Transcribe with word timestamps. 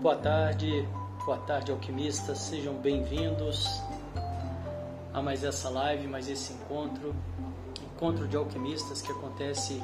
Boa 0.00 0.14
tarde, 0.14 0.88
boa 1.26 1.38
tarde 1.38 1.72
alquimistas, 1.72 2.38
sejam 2.38 2.74
bem-vindos 2.74 3.82
a 5.12 5.20
mais 5.20 5.42
essa 5.42 5.68
live, 5.68 6.06
mais 6.06 6.28
esse 6.28 6.52
encontro, 6.52 7.12
encontro 7.82 8.28
de 8.28 8.36
alquimistas 8.36 9.02
que 9.02 9.10
acontece 9.10 9.82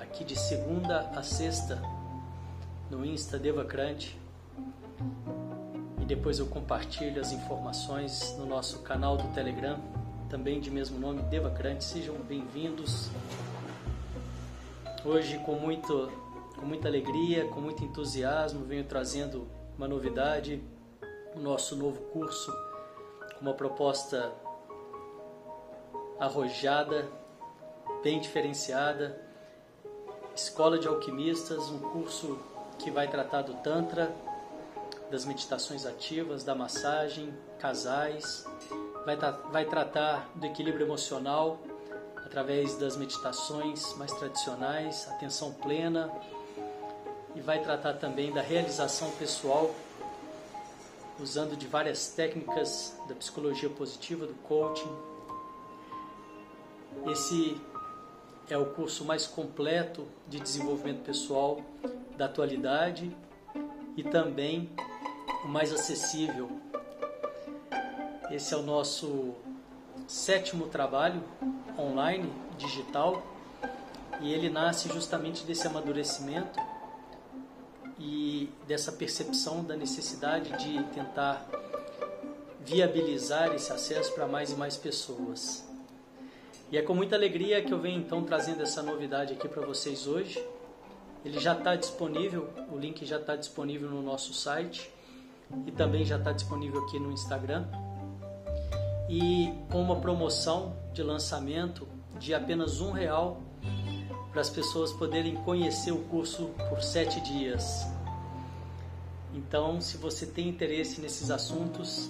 aqui 0.00 0.24
de 0.24 0.36
segunda 0.36 1.08
a 1.14 1.22
sexta 1.22 1.80
no 2.90 3.06
Insta 3.06 3.38
Devacrante 3.38 4.18
e 6.00 6.04
depois 6.04 6.40
eu 6.40 6.46
compartilho 6.46 7.20
as 7.20 7.30
informações 7.30 8.34
no 8.36 8.46
nosso 8.46 8.80
canal 8.80 9.16
do 9.16 9.28
Telegram, 9.32 9.78
também 10.28 10.58
de 10.58 10.72
mesmo 10.72 10.98
nome 10.98 11.22
Devacrante, 11.22 11.84
sejam 11.84 12.16
bem-vindos. 12.28 13.08
Hoje 15.04 15.38
com 15.46 15.54
muito 15.54 16.10
com 16.60 16.66
muita 16.66 16.88
alegria, 16.88 17.46
com 17.48 17.60
muito 17.60 17.82
entusiasmo, 17.82 18.66
venho 18.66 18.84
trazendo 18.84 19.48
uma 19.76 19.88
novidade, 19.88 20.62
o 21.34 21.40
nosso 21.40 21.74
novo 21.74 22.02
curso, 22.12 22.52
com 23.34 23.40
uma 23.40 23.54
proposta 23.54 24.30
arrojada, 26.18 27.08
bem 28.02 28.20
diferenciada. 28.20 29.18
Escola 30.36 30.78
de 30.78 30.86
Alquimistas, 30.86 31.70
um 31.70 31.78
curso 31.78 32.38
que 32.78 32.90
vai 32.90 33.08
tratar 33.08 33.42
do 33.42 33.54
Tantra, 33.54 34.14
das 35.10 35.24
meditações 35.24 35.86
ativas, 35.86 36.44
da 36.44 36.54
massagem, 36.54 37.34
casais, 37.58 38.44
vai, 39.04 39.16
vai 39.50 39.64
tratar 39.64 40.30
do 40.34 40.46
equilíbrio 40.46 40.86
emocional 40.86 41.58
através 42.16 42.76
das 42.76 42.96
meditações 42.96 43.94
mais 43.96 44.12
tradicionais, 44.12 45.08
atenção 45.10 45.52
plena, 45.52 46.12
e 47.34 47.40
vai 47.40 47.62
tratar 47.62 47.94
também 47.94 48.32
da 48.32 48.40
realização 48.40 49.10
pessoal, 49.12 49.74
usando 51.18 51.56
de 51.56 51.66
várias 51.66 52.08
técnicas 52.08 52.96
da 53.08 53.14
psicologia 53.14 53.68
positiva, 53.68 54.26
do 54.26 54.34
coaching. 54.34 54.90
Esse 57.06 57.60
é 58.48 58.58
o 58.58 58.66
curso 58.66 59.04
mais 59.04 59.26
completo 59.26 60.06
de 60.28 60.40
desenvolvimento 60.40 61.04
pessoal 61.04 61.60
da 62.16 62.24
atualidade 62.24 63.14
e 63.96 64.02
também 64.02 64.70
o 65.44 65.48
mais 65.48 65.72
acessível. 65.72 66.50
Esse 68.30 68.54
é 68.54 68.56
o 68.56 68.62
nosso 68.62 69.34
sétimo 70.06 70.66
trabalho 70.66 71.22
online, 71.78 72.32
digital, 72.58 73.22
e 74.20 74.32
ele 74.32 74.50
nasce 74.50 74.88
justamente 74.88 75.44
desse 75.44 75.66
amadurecimento 75.66 76.60
e 78.00 78.48
dessa 78.66 78.90
percepção 78.90 79.62
da 79.62 79.76
necessidade 79.76 80.50
de 80.56 80.82
tentar 80.94 81.46
viabilizar 82.64 83.54
esse 83.54 83.70
acesso 83.70 84.12
para 84.14 84.26
mais 84.26 84.50
e 84.50 84.54
mais 84.54 84.76
pessoas. 84.76 85.68
E 86.72 86.78
é 86.78 86.82
com 86.82 86.94
muita 86.94 87.14
alegria 87.14 87.62
que 87.62 87.72
eu 87.72 87.78
venho 87.78 88.00
então 88.00 88.24
trazendo 88.24 88.62
essa 88.62 88.82
novidade 88.82 89.34
aqui 89.34 89.46
para 89.48 89.64
vocês 89.66 90.06
hoje. 90.06 90.42
Ele 91.24 91.38
já 91.38 91.52
está 91.52 91.76
disponível, 91.76 92.48
o 92.72 92.78
link 92.78 93.04
já 93.04 93.18
está 93.18 93.36
disponível 93.36 93.90
no 93.90 94.00
nosso 94.00 94.32
site 94.32 94.90
e 95.66 95.70
também 95.70 96.04
já 96.04 96.16
está 96.16 96.32
disponível 96.32 96.82
aqui 96.84 96.98
no 96.98 97.12
Instagram. 97.12 97.66
E 99.10 99.52
com 99.70 99.82
uma 99.82 100.00
promoção 100.00 100.74
de 100.94 101.02
lançamento 101.02 101.86
de 102.18 102.32
apenas 102.32 102.80
um 102.80 102.92
real 102.92 103.42
para 104.30 104.40
as 104.40 104.50
pessoas 104.50 104.92
poderem 104.92 105.36
conhecer 105.36 105.92
o 105.92 105.98
curso 106.04 106.50
por 106.68 106.82
sete 106.82 107.20
dias. 107.20 107.86
Então, 109.34 109.80
se 109.80 109.96
você 109.96 110.26
tem 110.26 110.48
interesse 110.48 111.00
nesses 111.00 111.30
assuntos, 111.30 112.08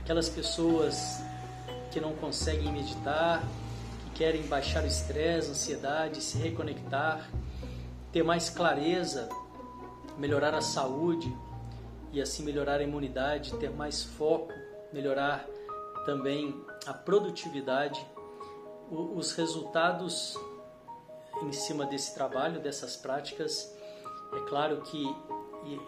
aquelas 0.00 0.28
pessoas 0.28 1.20
que 1.90 2.00
não 2.00 2.12
conseguem 2.14 2.72
meditar, 2.72 3.42
que 4.04 4.18
querem 4.18 4.42
baixar 4.46 4.82
o 4.84 4.86
estresse, 4.86 5.50
ansiedade, 5.50 6.20
se 6.20 6.38
reconectar, 6.38 7.30
ter 8.12 8.22
mais 8.22 8.50
clareza, 8.50 9.28
melhorar 10.18 10.54
a 10.54 10.60
saúde 10.60 11.32
e 12.12 12.20
assim 12.20 12.44
melhorar 12.44 12.80
a 12.80 12.82
imunidade, 12.82 13.56
ter 13.58 13.70
mais 13.70 14.02
foco, 14.02 14.52
melhorar 14.92 15.46
também 16.04 16.54
a 16.86 16.92
produtividade, 16.92 18.04
os 18.90 19.32
resultados 19.32 20.38
em 21.46 21.52
cima 21.52 21.86
desse 21.86 22.14
trabalho, 22.14 22.60
dessas 22.60 22.96
práticas. 22.96 23.72
É 24.32 24.40
claro 24.48 24.80
que 24.82 25.04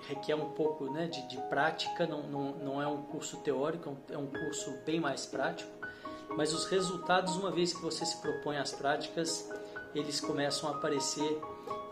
requer 0.09 0.35
um 0.35 0.51
pouco 0.51 0.91
né, 0.91 1.07
de, 1.07 1.27
de 1.29 1.37
prática, 1.49 2.07
não, 2.07 2.23
não, 2.23 2.53
não 2.53 2.83
é 2.83 2.87
um 2.87 3.03
curso 3.03 3.39
teórico, 3.39 3.97
é 4.11 4.17
um 4.17 4.27
curso 4.27 4.73
bem 4.85 5.01
mais 5.01 5.27
prático, 5.27 5.71
mas 6.37 6.53
os 6.53 6.67
resultados, 6.67 7.37
uma 7.37 7.51
vez 7.51 7.73
que 7.73 7.83
você 7.83 8.05
se 8.05 8.17
propõe 8.19 8.57
às 8.57 8.73
práticas, 8.73 9.51
eles 9.95 10.21
começam 10.21 10.69
a 10.69 10.73
aparecer 10.73 11.41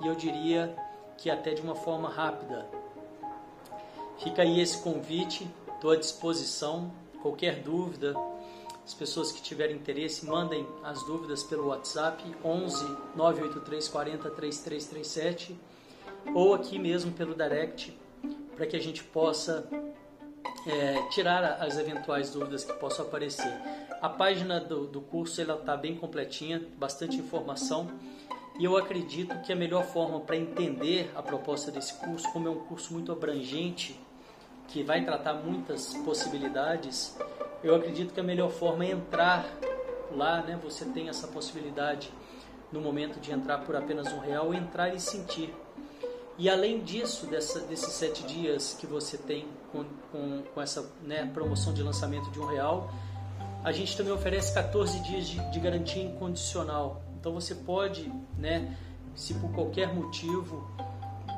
e 0.03 0.07
eu 0.07 0.15
diria 0.15 0.75
que 1.17 1.31
até 1.31 1.55
de 1.55 1.63
uma 1.63 1.75
forma 1.75 2.09
rápida. 2.09 2.67
Fica 4.19 4.43
aí 4.43 4.61
esse 4.61 4.79
convite, 4.79 5.49
estou 5.75 5.91
à 5.91 5.97
disposição. 5.97 6.91
Qualquer 7.23 7.63
dúvida, 7.63 8.15
as 8.85 8.93
pessoas 8.93 9.33
que 9.33 9.41
tiverem 9.41 9.77
interesse, 9.77 10.27
mandem 10.27 10.67
as 10.83 11.03
dúvidas 11.05 11.43
pelo 11.43 11.69
WhatsApp 11.69 12.23
11 12.45 12.85
983 13.17 13.89
40 13.89 14.31
3337 14.31 15.59
ou 16.35 16.55
aqui 16.55 16.79
mesmo 16.79 17.11
pelo 17.13 17.35
direct 17.35 17.97
para 18.55 18.67
que 18.67 18.77
a 18.77 18.81
gente 18.81 19.03
possa 19.03 19.67
é, 20.67 21.03
tirar 21.09 21.63
as 21.63 21.79
eventuais 21.79 22.31
dúvidas 22.31 22.65
que 22.65 22.73
possam 22.75 23.07
aparecer. 23.07 23.53
A 24.01 24.09
página 24.09 24.61
do, 24.61 24.87
do 24.87 25.01
curso 25.01 25.41
ela 25.41 25.55
está 25.55 25.77
bem 25.77 25.97
completinha, 25.97 26.63
bastante 26.77 27.17
informação 27.17 27.91
e 28.59 28.65
eu 28.65 28.77
acredito 28.77 29.41
que 29.41 29.53
a 29.53 29.57
melhor 29.57 29.85
forma 29.85 30.21
para 30.21 30.37
entender 30.37 31.11
a 31.17 31.23
proposta 31.23 31.73
desse 31.73 31.95
curso, 31.95 32.31
como 32.33 32.49
é 32.49 32.51
um 32.51 32.61
curso 32.61 32.93
muito 32.93 33.11
abrangente, 33.11 33.99
que 34.69 34.83
vai 34.83 35.05
tratar 35.05 35.35
muitas 35.35 35.95
possibilidades, 36.05 37.17
eu 37.63 37.75
acredito 37.75 38.13
que 38.13 38.21
a 38.21 38.23
melhor 38.23 38.51
forma 38.51 38.85
é 38.85 38.91
entrar 38.91 39.47
lá, 40.11 40.43
né? 40.43 40.59
Você 40.63 40.85
tem 40.85 41.09
essa 41.09 41.27
possibilidade 41.27 42.13
no 42.73 42.81
momento 42.81 43.21
de 43.21 43.33
entrar 43.33 43.59
por 43.59 43.77
apenas 43.77 44.13
um 44.13 44.19
real, 44.19 44.53
entrar 44.53 44.95
e 44.95 45.01
sentir. 45.01 45.55
E 46.37 46.51
além 46.51 46.81
disso, 46.81 47.27
dessa, 47.27 47.61
desses 47.61 47.93
sete 47.93 48.25
dias 48.25 48.77
que 48.79 48.87
você 48.87 49.17
tem 49.17 49.47
com, 49.71 49.85
com, 50.11 50.43
com 50.53 50.61
essa 50.61 50.91
né, 51.03 51.31
promoção 51.33 51.73
de 51.73 51.83
lançamento 51.83 52.31
de 52.33 52.41
um 52.41 52.47
real, 52.47 52.91
a 53.63 53.71
gente 53.71 53.97
também 53.97 54.13
oferece 54.13 54.53
14 54.53 55.01
dias 55.01 55.27
de, 55.27 55.39
de 55.51 55.61
garantia 55.61 56.03
incondicional. 56.03 57.03
Então 57.19 57.33
você 57.33 57.55
pode, 57.55 58.13
né, 58.37 58.77
se 59.15 59.35
por 59.35 59.53
qualquer 59.53 59.95
motivo 59.95 60.69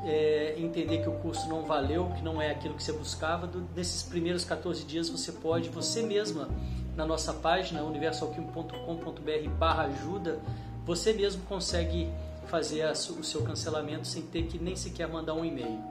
é, 0.06 0.55
entender 0.56 1.03
que 1.03 1.08
o 1.08 1.14
curso 1.14 1.49
não 1.49 1.64
valeu, 1.64 2.12
que 2.17 2.23
não 2.23 2.41
é 2.41 2.53
aquilo 2.53 2.75
que 2.75 2.82
você 2.82 2.93
buscava, 2.93 3.47
do, 3.47 3.61
desses 3.61 4.05
primeiros 4.05 4.44
14 4.44 4.85
dias 4.85 5.08
você 5.08 5.32
pode, 5.32 5.69
você 5.69 6.00
mesma, 6.00 6.49
na 6.94 7.05
nossa 7.05 7.35
página 7.35 7.82
universalquimo.com.br 7.82 9.49
barra 9.58 9.82
ajuda, 9.87 10.38
você 10.85 11.12
mesmo 11.12 11.43
consegue 11.47 12.08
fazer 12.47 12.82
a, 12.82 12.93
o 12.93 13.25
seu 13.25 13.43
cancelamento 13.43 14.06
sem 14.06 14.23
ter 14.23 14.44
que 14.44 14.58
nem 14.58 14.76
sequer 14.76 15.08
mandar 15.08 15.35
um 15.35 15.44
e-mail. 15.44 15.82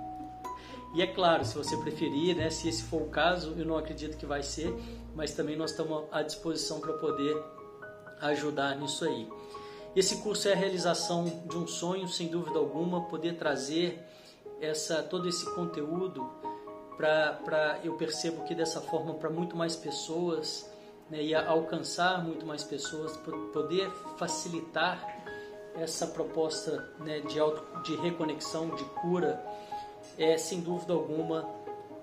E 0.96 1.02
é 1.02 1.08
claro, 1.08 1.44
se 1.44 1.54
você 1.58 1.76
preferir, 1.76 2.38
né, 2.38 2.50
se 2.50 2.70
esse 2.70 2.84
for 2.84 3.02
o 3.02 3.10
caso, 3.10 3.54
eu 3.58 3.66
não 3.66 3.78
acredito 3.78 4.16
que 4.16 4.26
vai 4.26 4.42
ser, 4.42 4.74
mas 5.14 5.34
também 5.34 5.58
nós 5.58 5.72
estamos 5.72 6.06
à 6.10 6.22
disposição 6.22 6.80
para 6.80 6.94
poder 6.94 7.36
ajudar 8.22 8.78
nisso 8.78 9.04
aí. 9.04 9.28
Esse 9.96 10.18
curso 10.18 10.50
é 10.50 10.52
a 10.52 10.56
realização 10.58 11.24
de 11.46 11.58
um 11.58 11.66
sonho, 11.66 12.06
sem 12.10 12.28
dúvida 12.28 12.60
alguma, 12.60 13.06
poder 13.06 13.38
trazer 13.38 14.04
essa 14.60 15.02
todo 15.02 15.30
esse 15.30 15.50
conteúdo 15.56 16.30
para 16.98 17.80
eu 17.82 17.96
percebo 17.96 18.44
que 18.44 18.54
dessa 18.54 18.82
forma 18.82 19.14
para 19.14 19.30
muito 19.30 19.56
mais 19.56 19.74
pessoas 19.74 20.70
né, 21.10 21.24
e 21.24 21.34
alcançar 21.34 22.22
muito 22.22 22.46
mais 22.46 22.62
pessoas, 22.62 23.16
poder 23.54 23.90
facilitar 24.18 25.24
essa 25.76 26.08
proposta 26.08 26.86
né, 27.00 27.22
de, 27.22 27.40
auto, 27.40 27.82
de 27.84 27.96
reconexão, 27.96 28.76
de 28.76 28.84
cura, 29.02 29.42
é 30.18 30.38
sem 30.38 30.60
dúvida 30.60 30.92
alguma 30.92 31.50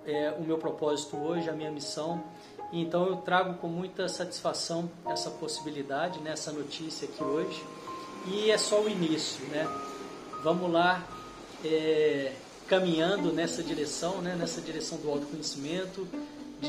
é, 0.07 0.31
o 0.31 0.43
meu 0.43 0.57
propósito 0.57 1.19
hoje, 1.19 1.51
a 1.51 1.53
minha 1.53 1.71
missão. 1.71 2.25
Então 2.73 3.07
eu 3.07 3.17
trago 3.17 3.59
com 3.59 3.69
muita 3.69 4.09
satisfação 4.09 4.91
essa 5.07 5.31
possibilidade, 5.31 6.21
né, 6.21 6.31
essa 6.31 6.51
notícia 6.53 7.07
aqui 7.07 7.23
hoje 7.23 7.63
e 8.27 8.51
é 8.51 8.59
só 8.59 8.81
o 8.81 8.89
início, 8.89 9.45
né? 9.47 9.67
Vamos 10.43 10.71
lá 10.71 11.07
é, 11.65 12.33
caminhando 12.67 13.33
nessa 13.33 13.63
direção, 13.63 14.21
né? 14.21 14.35
Nessa 14.35 14.61
direção 14.61 14.99
do 14.99 15.11
autoconhecimento, 15.11 16.07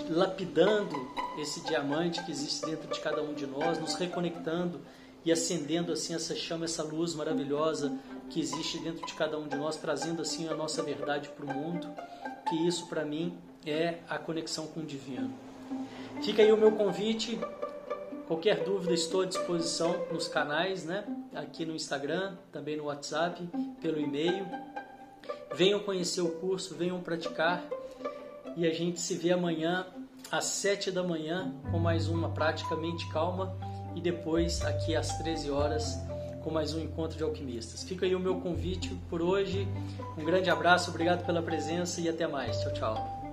lapidando 0.09 0.95
esse 1.37 1.61
diamante 1.61 2.23
que 2.23 2.31
existe 2.31 2.65
dentro 2.65 2.87
de 2.91 2.99
cada 2.99 3.21
um 3.21 3.33
de 3.33 3.45
nós, 3.45 3.79
nos 3.79 3.95
reconectando 3.95 4.81
e 5.25 5.31
acendendo 5.31 5.91
assim 5.91 6.13
essa 6.13 6.35
chama, 6.35 6.65
essa 6.65 6.83
luz 6.83 7.13
maravilhosa 7.15 7.97
que 8.29 8.39
existe 8.39 8.79
dentro 8.79 9.05
de 9.05 9.13
cada 9.13 9.37
um 9.37 9.47
de 9.47 9.55
nós, 9.55 9.75
trazendo 9.77 10.21
assim 10.21 10.47
a 10.49 10.55
nossa 10.55 10.81
verdade 10.81 11.29
para 11.29 11.45
o 11.45 11.53
mundo. 11.53 11.87
que 12.49 12.67
isso 12.67 12.87
para 12.87 13.05
mim 13.05 13.37
é 13.65 13.99
a 14.09 14.17
conexão 14.17 14.67
com 14.67 14.81
o 14.81 14.85
divino. 14.85 15.33
Fica 16.21 16.41
aí 16.41 16.51
o 16.51 16.57
meu 16.57 16.73
convite. 16.73 17.39
Qualquer 18.27 18.63
dúvida 18.63 18.93
estou 18.93 19.21
à 19.21 19.25
disposição 19.25 20.05
nos 20.11 20.27
canais, 20.27 20.83
né? 20.83 21.05
Aqui 21.35 21.65
no 21.65 21.75
Instagram, 21.75 22.35
também 22.51 22.77
no 22.77 22.85
WhatsApp, 22.85 23.41
pelo 23.81 23.99
e-mail. 23.99 24.45
Venham 25.55 25.79
conhecer 25.79 26.21
o 26.21 26.29
curso, 26.29 26.75
venham 26.75 27.01
praticar 27.01 27.63
e 28.55 28.67
a 28.67 28.73
gente 28.73 28.99
se 28.99 29.15
vê 29.15 29.31
amanhã 29.31 29.85
às 30.31 30.45
7 30.45 30.91
da 30.91 31.03
manhã 31.03 31.53
com 31.71 31.79
mais 31.79 32.07
uma 32.07 32.29
prática 32.29 32.75
mente 32.75 33.07
calma 33.11 33.55
e 33.95 34.01
depois 34.01 34.63
aqui 34.63 34.95
às 34.95 35.17
13 35.19 35.51
horas 35.51 35.97
com 36.43 36.51
mais 36.51 36.73
um 36.73 36.81
encontro 36.81 37.17
de 37.17 37.23
alquimistas. 37.23 37.83
Fica 37.83 38.05
aí 38.05 38.13
o 38.13 38.19
meu 38.19 38.39
convite 38.41 38.93
por 39.09 39.21
hoje. 39.21 39.67
Um 40.17 40.25
grande 40.25 40.49
abraço, 40.49 40.89
obrigado 40.89 41.25
pela 41.25 41.41
presença 41.41 42.01
e 42.01 42.09
até 42.09 42.27
mais. 42.27 42.59
Tchau, 42.59 42.73
tchau. 42.73 43.23